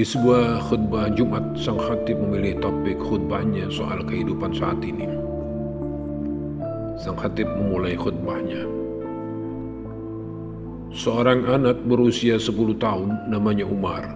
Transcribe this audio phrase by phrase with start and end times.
[0.00, 5.04] Di sebuah khutbah Jumat, sang khatib memilih topik khutbahnya soal kehidupan saat ini.
[6.96, 8.64] Sang khatib memulai khutbahnya.
[10.88, 14.08] Seorang anak berusia 10 tahun namanya Umar.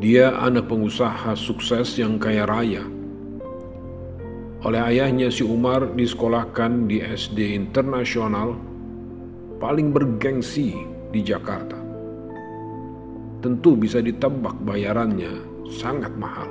[0.00, 2.88] Dia anak pengusaha sukses yang kaya raya.
[4.64, 8.56] Oleh ayahnya si Umar disekolahkan di SD internasional
[9.60, 10.72] paling bergengsi
[11.12, 11.83] di Jakarta
[13.44, 15.36] tentu bisa ditebak bayarannya
[15.68, 16.48] sangat mahal.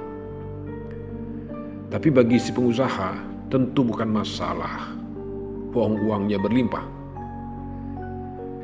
[1.90, 3.18] Tapi bagi si pengusaha
[3.50, 4.94] tentu bukan masalah.
[5.74, 6.86] Uang uangnya berlimpah.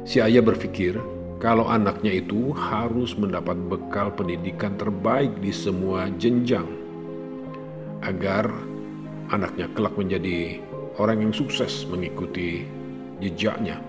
[0.05, 1.01] Si ayah berpikir
[1.41, 6.69] kalau anaknya itu harus mendapat bekal pendidikan terbaik di semua jenjang
[8.05, 8.45] agar
[9.33, 10.61] anaknya kelak menjadi
[11.01, 12.61] orang yang sukses mengikuti
[13.17, 13.88] jejaknya.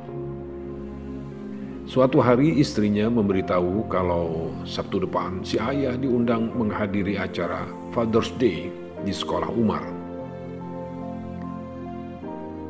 [1.90, 8.70] Suatu hari istrinya memberitahu kalau Sabtu depan si ayah diundang menghadiri acara Father's Day
[9.02, 9.82] di sekolah Umar.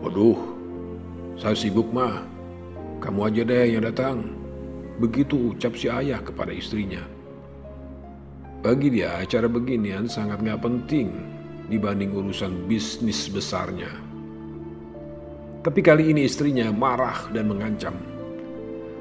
[0.00, 0.41] Waduh,
[1.36, 2.25] saya sibuk mah.
[3.05, 4.25] Kamu aja deh yang datang.
[4.97, 7.05] Begitu ucap si ayah kepada istrinya.
[8.64, 11.12] Bagi dia acara beginian sangat gak penting
[11.69, 13.92] dibanding urusan bisnis besarnya.
[15.61, 18.20] Tapi kali ini istrinya marah dan mengancam.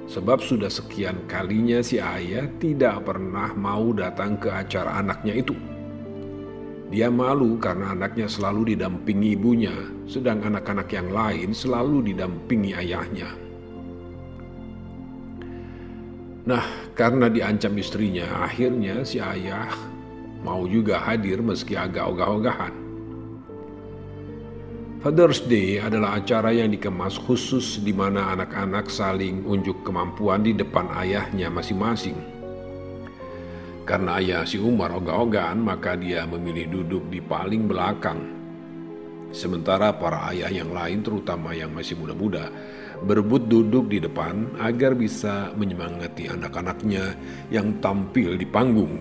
[0.09, 5.53] Sebab sudah sekian kalinya si ayah tidak pernah mau datang ke acara anaknya itu.
[6.89, 9.77] Dia malu karena anaknya selalu didampingi ibunya,
[10.09, 13.29] sedang anak-anak yang lain selalu didampingi ayahnya.
[16.49, 16.65] Nah,
[16.97, 19.69] karena diancam istrinya, akhirnya si ayah
[20.41, 22.88] mau juga hadir meski agak ogah-ogahan.
[24.99, 30.91] Father's Day adalah acara yang dikemas khusus di mana anak-anak saling unjuk kemampuan di depan
[30.91, 32.19] ayahnya masing-masing.
[33.87, 38.19] Karena ayah si Umar ogah-ogahan, maka dia memilih duduk di paling belakang.
[39.31, 42.51] Sementara para ayah yang lain, terutama yang masih muda-muda,
[42.99, 47.15] berebut duduk di depan agar bisa menyemangati anak-anaknya
[47.47, 48.99] yang tampil di panggung.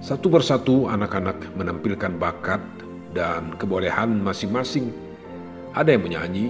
[0.00, 2.81] Satu persatu anak-anak menampilkan bakat
[3.12, 4.92] dan kebolehan masing-masing.
[5.72, 6.48] Ada yang menyanyi,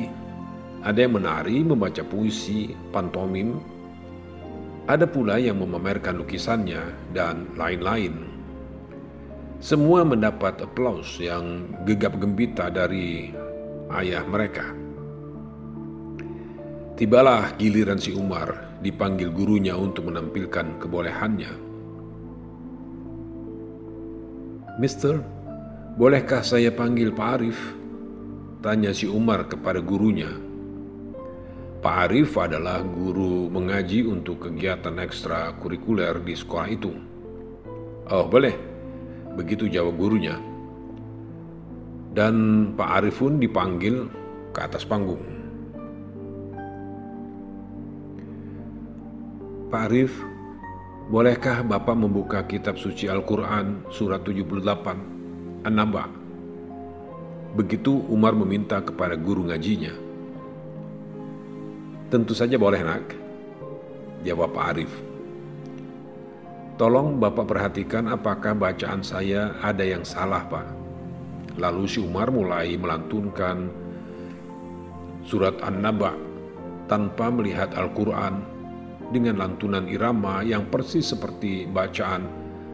[0.82, 3.58] ada yang menari, membaca puisi, pantomim,
[4.90, 8.30] ada pula yang memamerkan lukisannya, dan lain-lain.
[9.62, 13.30] Semua mendapat aplaus yang gegap gembita dari
[13.94, 14.74] ayah mereka.
[16.98, 21.54] Tibalah giliran si Umar dipanggil gurunya untuk menampilkan kebolehannya.
[24.82, 25.22] Mister,
[25.92, 27.60] Bolehkah saya panggil Pak Arif?
[28.64, 30.32] Tanya si Umar kepada gurunya.
[31.84, 36.96] Pak Arif adalah guru mengaji untuk kegiatan ekstra kurikuler di sekolah itu.
[38.08, 38.56] Oh boleh,
[39.36, 40.40] begitu jawab gurunya.
[42.16, 44.08] Dan Pak Arif pun dipanggil
[44.56, 45.20] ke atas panggung.
[49.68, 50.16] Pak Arif,
[51.12, 55.21] bolehkah Bapak membuka kitab suci Al-Quran surat 78
[55.62, 56.10] An-Naba.
[57.54, 59.94] Begitu Umar meminta kepada guru ngajinya.
[62.10, 63.06] Tentu saja boleh nak,
[64.26, 64.92] jawab Pak Arif.
[66.82, 70.66] Tolong Bapak perhatikan apakah bacaan saya ada yang salah Pak.
[71.62, 73.70] Lalu si Umar mulai melantunkan
[75.22, 76.16] surat An-Naba
[76.90, 78.42] tanpa melihat Al-Quran
[79.14, 82.26] dengan lantunan irama yang persis seperti bacaan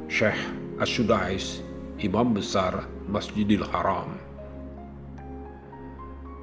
[0.09, 0.39] Syekh
[0.81, 1.68] Asyudais
[1.99, 4.15] imam besar Masjidil Haram.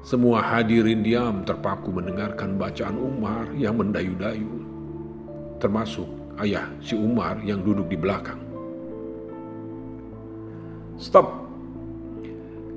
[0.06, 4.62] Semua hadirin diam terpaku mendengarkan bacaan Umar yang mendayu-dayu,
[5.58, 6.06] termasuk
[6.38, 8.38] ayah si Umar yang duduk di belakang.
[11.00, 11.48] Stop.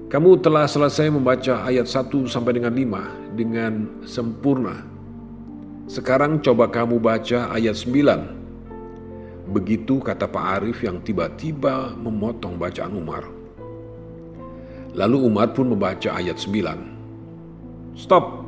[0.10, 3.74] Kamu telah selesai membaca ayat 1 sampai dengan 5 dengan
[4.10, 4.82] sempurna.
[5.86, 8.39] Sekarang coba kamu baca ayat 9
[9.50, 13.26] Begitu kata Pak Arif yang tiba-tiba memotong bacaan Umar.
[14.94, 17.98] Lalu Umar pun membaca ayat 9.
[17.98, 18.46] Stop.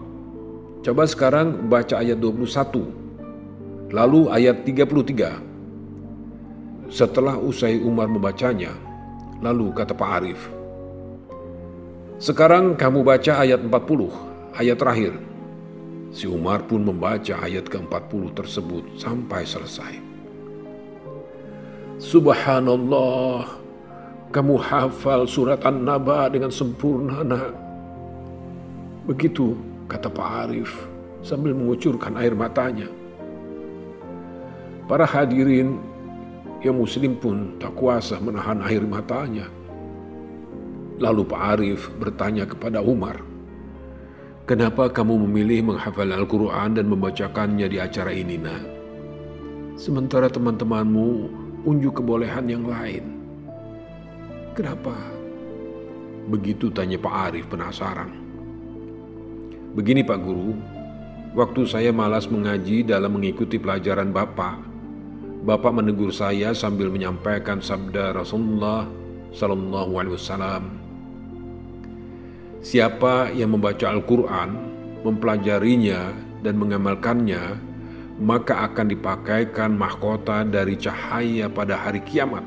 [0.85, 3.89] Coba sekarang baca ayat 21.
[3.89, 5.41] Lalu ayat 33.
[6.93, 8.69] Setelah usai Umar membacanya,
[9.41, 10.53] lalu kata Pak Arif,
[12.21, 14.13] Sekarang kamu baca ayat 40,
[14.53, 15.17] ayat terakhir.
[16.13, 20.10] Si Umar pun membaca ayat ke-40 tersebut sampai selesai.
[22.01, 23.45] Subhanallah,
[24.33, 27.53] kamu hafal surat An-Naba dengan sempurna, nak.
[29.05, 29.53] Begitu
[29.85, 30.89] kata Pak Arif
[31.21, 32.89] sambil mengucurkan air matanya.
[34.89, 35.77] Para hadirin
[36.65, 39.45] yang muslim pun tak kuasa menahan air matanya.
[40.97, 43.21] Lalu Pak Arif bertanya kepada Umar,
[44.49, 48.65] Kenapa kamu memilih menghafal Al-Quran dan membacakannya di acara ini, nak?
[49.77, 53.21] Sementara teman-temanmu unjuk kebolehan yang lain.
[54.57, 54.93] Kenapa?
[56.29, 58.13] Begitu tanya Pak Arif penasaran.
[59.71, 60.57] Begini Pak Guru,
[61.31, 64.59] waktu saya malas mengaji dalam mengikuti pelajaran Bapak,
[65.41, 68.85] Bapak menegur saya sambil menyampaikan sabda Rasulullah
[69.33, 70.63] Sallallahu Alaihi Wasallam.
[72.61, 74.49] Siapa yang membaca Al-Quran,
[75.01, 76.13] mempelajarinya,
[76.45, 77.57] dan mengamalkannya,
[78.19, 82.43] maka akan dipakaikan mahkota dari cahaya pada hari kiamat.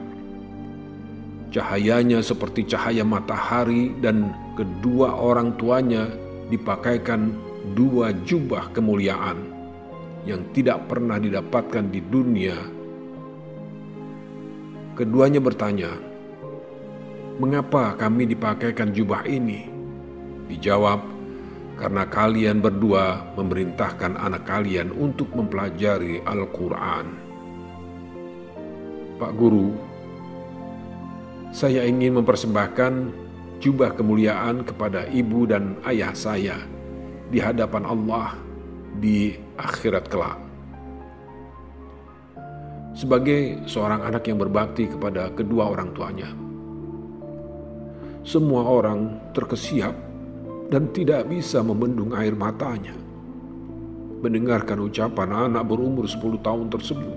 [1.55, 6.11] Cahayanya seperti cahaya matahari dan kedua orang tuanya
[6.51, 7.31] dipakaikan
[7.79, 9.39] dua jubah kemuliaan
[10.27, 12.59] yang tidak pernah didapatkan di dunia.
[14.99, 15.95] Keduanya bertanya,
[17.39, 19.71] "Mengapa kami dipakaikan jubah ini?"
[20.51, 21.14] Dijawab,
[21.75, 27.07] "Karena kalian berdua memerintahkan anak kalian untuk mempelajari Al-Quran."
[29.15, 29.71] Pak Guru,
[31.55, 32.93] saya ingin mempersembahkan
[33.63, 36.59] jubah kemuliaan kepada ibu dan ayah saya
[37.31, 38.35] di hadapan Allah
[38.99, 40.39] di akhirat kelak.
[42.95, 46.31] Sebagai seorang anak yang berbakti kepada kedua orang tuanya,
[48.23, 49.95] semua orang terkesiap
[50.75, 52.99] dan tidak bisa membendung air matanya
[54.19, 57.17] mendengarkan ucapan anak berumur 10 tahun tersebut.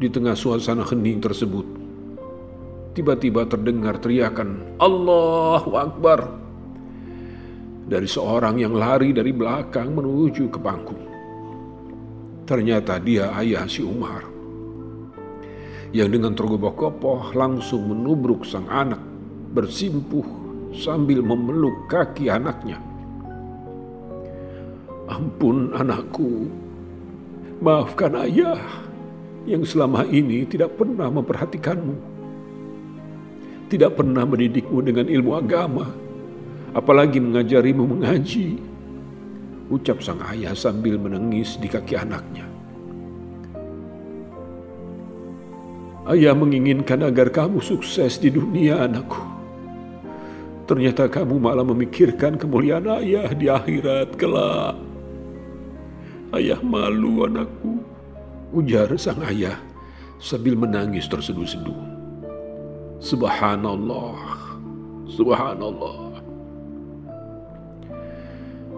[0.00, 1.62] Di tengah suasana hening tersebut,
[2.98, 6.20] tiba-tiba terdengar teriakan Allahu Akbar
[7.86, 11.04] dari seorang yang lari dari belakang menuju ke panggung.
[12.42, 14.26] Ternyata dia ayah si Umar
[15.94, 18.98] yang dengan tergopoh-gopoh langsung menubruk sang anak
[19.54, 20.43] bersimpuh
[20.74, 22.82] sambil memeluk kaki anaknya.
[25.06, 26.50] Ampun anakku,
[27.62, 28.58] maafkan ayah
[29.46, 32.14] yang selama ini tidak pernah memperhatikanmu
[33.74, 35.90] tidak pernah mendidikmu dengan ilmu agama,
[36.78, 38.62] apalagi mengajarimu mengaji.
[39.66, 42.46] Ucap sang ayah sambil menangis di kaki anaknya.
[46.06, 49.33] Ayah menginginkan agar kamu sukses di dunia anakku.
[50.64, 54.80] Ternyata kamu malah memikirkan kemuliaan ayah di akhirat kelak.
[56.32, 57.84] Ayah malu anakku,
[58.56, 59.60] ujar sang ayah
[60.16, 61.84] sambil menangis terseduh-seduh.
[62.96, 64.56] Subhanallah,
[65.04, 66.16] subhanallah.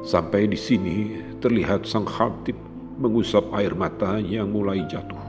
[0.02, 2.58] Sampai di sini terlihat sang khatib
[2.98, 5.22] mengusap air mata yang mulai jatuh.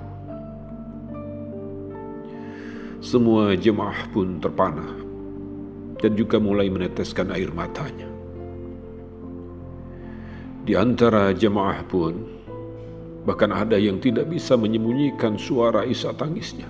[2.98, 5.07] Semua jemaah pun terpana
[6.02, 8.08] dan juga mulai meneteskan air matanya.
[10.68, 12.38] Di antara jemaah pun
[13.24, 16.68] bahkan ada yang tidak bisa menyembunyikan suara isak tangisnya.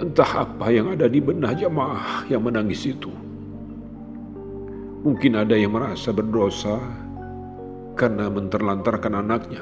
[0.00, 3.12] Entah apa yang ada di benak jamaah yang menangis itu.
[5.04, 6.80] Mungkin ada yang merasa berdosa
[7.96, 9.60] karena menterlantarkan anaknya.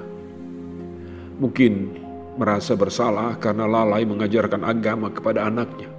[1.43, 1.99] Mungkin
[2.39, 5.98] merasa bersalah karena lalai mengajarkan agama kepada anaknya.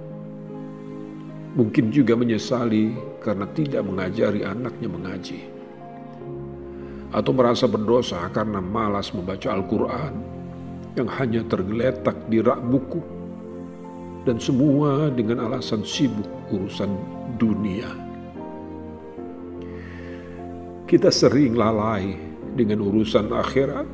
[1.60, 5.44] Mungkin juga menyesali karena tidak mengajari anaknya mengaji.
[7.12, 10.14] Atau merasa berdosa karena malas membaca Al-Quran
[10.96, 13.04] yang hanya tergeletak di rak buku
[14.24, 16.96] dan semua dengan alasan sibuk urusan
[17.36, 17.92] dunia.
[20.88, 22.16] Kita sering lalai
[22.56, 23.84] dengan urusan akhirat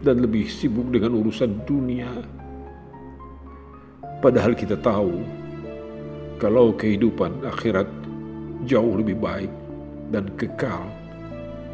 [0.00, 2.08] dan lebih sibuk dengan urusan dunia.
[4.24, 5.41] Padahal kita tahu
[6.38, 7.88] kalau kehidupan akhirat
[8.68, 9.50] jauh lebih baik
[10.14, 10.86] dan kekal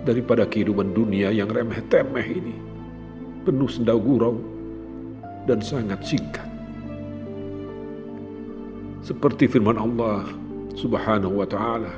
[0.07, 2.57] daripada kehidupan dunia yang remeh-temeh ini,
[3.45, 4.41] penuh senda gurau
[5.45, 6.49] dan sangat singkat.
[9.05, 10.29] Seperti firman Allah
[10.77, 11.89] Subhanahu wa taala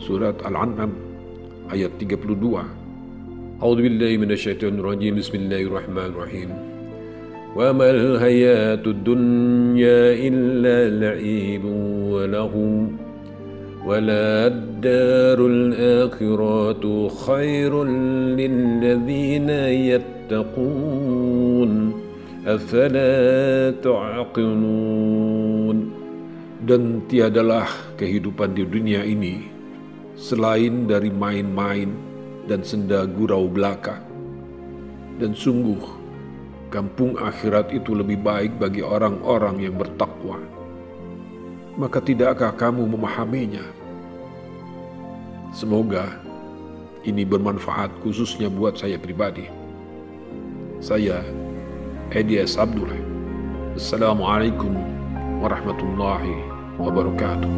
[0.00, 0.94] Surat Al-An'am
[1.68, 2.32] ayat 32
[3.60, 4.16] A'udzu billahi
[4.80, 6.75] rajim Bismillahirrahmanirrahim
[7.55, 13.01] Wa mal hayatud dunya illa la'ibun wa lahum
[13.81, 17.73] ولا الدار الآخرة خير
[18.37, 19.49] للذين
[19.89, 21.71] يتقون
[22.45, 23.13] أفلا
[23.81, 25.77] تعقلون
[26.61, 27.65] Dan tiadalah
[27.97, 29.49] kehidupan di dunia ini
[30.13, 31.89] selain dari main-main
[32.45, 33.97] dan senda gurau belaka.
[35.17, 35.81] Dan sungguh,
[36.68, 40.40] kampung akhirat itu lebih baik bagi orang-orang yang bertakwa.
[41.76, 43.62] Maka tidakkah kamu memahaminya?
[45.52, 46.08] Semoga
[47.06, 49.46] ini bermanfaat khususnya buat saya pribadi.
[50.82, 51.22] Saya
[52.12, 52.58] Edi S.
[52.58, 52.98] Abdullah.
[53.76, 54.72] Assalamualaikum
[55.40, 56.36] warahmatullahi
[56.80, 57.52] wabarakatuh.